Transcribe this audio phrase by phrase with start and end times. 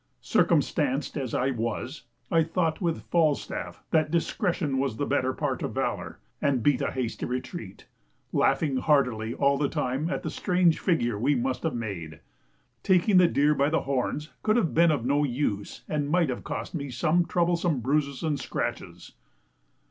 [0.23, 5.75] Circumstanced as I was, I thought with Falstaff "that discretion was the better part of
[5.75, 7.85] valour", and beat a hasty retreat,
[8.33, 12.19] laughing heartily all the time at the strange figure we must have made.
[12.81, 16.43] Taking the deer by the horns could have been of no use, and might have
[16.43, 19.13] cost me some troublesome bruises and scratches.